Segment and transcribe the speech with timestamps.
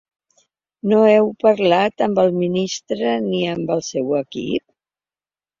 [0.93, 4.67] No heu parlat amb el ministre ni amb el seu equip?